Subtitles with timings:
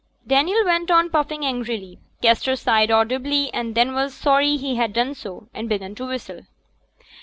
[0.25, 1.99] Daniel went on puffing angrily.
[2.23, 6.41] Kester sighed audibly, and then was sorry he had done so, and began to whistle.